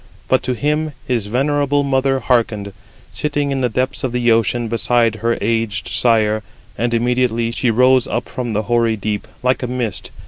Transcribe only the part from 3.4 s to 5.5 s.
in the depths of the ocean beside her